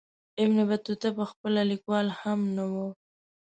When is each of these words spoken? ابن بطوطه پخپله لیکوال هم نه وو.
ابن 0.43 0.57
بطوطه 0.69 1.09
پخپله 1.19 1.61
لیکوال 1.71 2.07
هم 2.19 2.39
نه 2.55 2.63
وو. 2.71 2.87